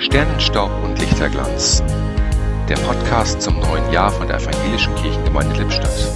Sternenstaub 0.00 0.70
und 0.82 0.98
Lichterglanz. 0.98 1.82
Der 2.70 2.76
Podcast 2.76 3.42
zum 3.42 3.60
neuen 3.60 3.92
Jahr 3.92 4.10
von 4.10 4.26
der 4.26 4.38
Evangelischen 4.38 4.94
Kirchengemeinde 4.94 5.58
Lippstadt. 5.58 6.08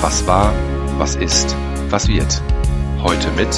Was 0.00 0.24
war, 0.28 0.52
was 0.98 1.16
ist, 1.16 1.56
was 1.88 2.06
wird. 2.06 2.40
Heute 3.02 3.28
mit 3.32 3.48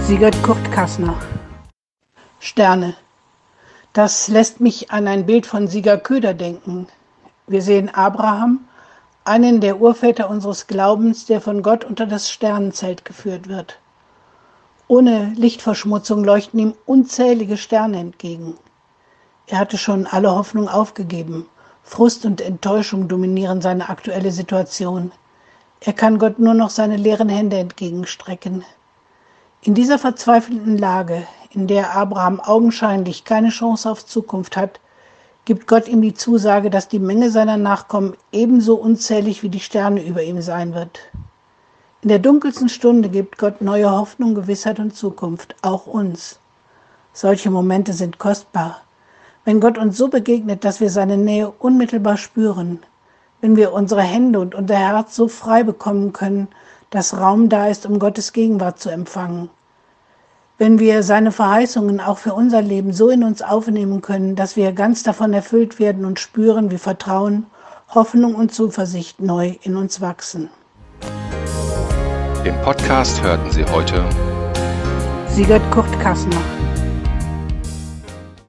Sigurd 0.00 0.42
Kurt 0.42 0.72
Kassner. 0.72 1.14
Sterne. 2.40 2.96
Das 3.92 4.26
lässt 4.26 4.60
mich 4.60 4.90
an 4.90 5.06
ein 5.06 5.24
Bild 5.24 5.46
von 5.46 5.68
Sieger 5.68 5.96
Köder 5.96 6.34
denken. 6.34 6.88
Wir 7.46 7.62
sehen 7.62 7.94
Abraham, 7.94 8.64
einen 9.22 9.60
der 9.60 9.80
Urväter 9.80 10.28
unseres 10.28 10.66
Glaubens, 10.66 11.26
der 11.26 11.40
von 11.40 11.62
Gott 11.62 11.84
unter 11.84 12.06
das 12.06 12.28
Sternenzelt 12.28 13.04
geführt 13.04 13.46
wird. 13.46 13.78
Ohne 14.88 15.32
Lichtverschmutzung 15.36 16.24
leuchten 16.24 16.58
ihm 16.58 16.74
unzählige 16.84 17.56
Sterne 17.56 18.00
entgegen. 18.00 18.58
Er 19.46 19.58
hatte 19.58 19.76
schon 19.76 20.06
alle 20.06 20.34
Hoffnung 20.34 20.68
aufgegeben. 20.68 21.46
Frust 21.82 22.24
und 22.24 22.40
Enttäuschung 22.40 23.08
dominieren 23.08 23.60
seine 23.60 23.90
aktuelle 23.90 24.32
Situation. 24.32 25.12
Er 25.80 25.92
kann 25.92 26.18
Gott 26.18 26.38
nur 26.38 26.54
noch 26.54 26.70
seine 26.70 26.96
leeren 26.96 27.28
Hände 27.28 27.58
entgegenstrecken. 27.58 28.64
In 29.60 29.74
dieser 29.74 29.98
verzweifelten 29.98 30.78
Lage, 30.78 31.26
in 31.50 31.66
der 31.66 31.94
Abraham 31.94 32.40
augenscheinlich 32.40 33.24
keine 33.24 33.50
Chance 33.50 33.90
auf 33.90 34.06
Zukunft 34.06 34.56
hat, 34.56 34.80
gibt 35.44 35.66
Gott 35.66 35.88
ihm 35.88 36.00
die 36.00 36.14
Zusage, 36.14 36.70
dass 36.70 36.88
die 36.88 36.98
Menge 36.98 37.30
seiner 37.30 37.58
Nachkommen 37.58 38.16
ebenso 38.32 38.76
unzählig 38.76 39.42
wie 39.42 39.50
die 39.50 39.60
Sterne 39.60 40.02
über 40.02 40.22
ihm 40.22 40.40
sein 40.40 40.74
wird. 40.74 41.00
In 42.00 42.08
der 42.08 42.18
dunkelsten 42.18 42.70
Stunde 42.70 43.10
gibt 43.10 43.36
Gott 43.36 43.60
neue 43.60 43.90
Hoffnung, 43.90 44.34
Gewissheit 44.34 44.78
und 44.78 44.96
Zukunft, 44.96 45.54
auch 45.60 45.86
uns. 45.86 46.38
Solche 47.12 47.50
Momente 47.50 47.92
sind 47.92 48.18
kostbar. 48.18 48.83
Wenn 49.44 49.60
Gott 49.60 49.76
uns 49.76 49.98
so 49.98 50.08
begegnet, 50.08 50.64
dass 50.64 50.80
wir 50.80 50.88
seine 50.88 51.18
Nähe 51.18 51.50
unmittelbar 51.50 52.16
spüren, 52.16 52.80
wenn 53.42 53.56
wir 53.56 53.74
unsere 53.74 54.00
Hände 54.00 54.40
und 54.40 54.54
unser 54.54 54.76
Herz 54.76 55.14
so 55.14 55.28
frei 55.28 55.62
bekommen 55.62 56.14
können, 56.14 56.48
dass 56.88 57.18
Raum 57.18 57.50
da 57.50 57.68
ist, 57.68 57.84
um 57.84 57.98
Gottes 57.98 58.32
Gegenwart 58.32 58.78
zu 58.78 58.88
empfangen. 58.88 59.50
Wenn 60.56 60.78
wir 60.78 61.02
seine 61.02 61.30
Verheißungen 61.30 62.00
auch 62.00 62.18
für 62.18 62.32
unser 62.32 62.62
Leben 62.62 62.92
so 62.94 63.10
in 63.10 63.22
uns 63.22 63.42
aufnehmen 63.42 64.00
können, 64.00 64.34
dass 64.34 64.56
wir 64.56 64.72
ganz 64.72 65.02
davon 65.02 65.34
erfüllt 65.34 65.78
werden 65.78 66.06
und 66.06 66.20
spüren, 66.20 66.70
wie 66.70 66.78
Vertrauen, 66.78 67.46
Hoffnung 67.94 68.34
und 68.36 68.54
Zuversicht 68.54 69.20
neu 69.20 69.56
in 69.62 69.76
uns 69.76 70.00
wachsen. 70.00 70.48
Im 72.44 72.58
Podcast 72.62 73.22
hörten 73.22 73.50
Sie 73.50 73.64
heute 73.66 74.04
Sigurd 75.28 75.62
Kurt 75.70 76.00
Kassner. 76.00 76.40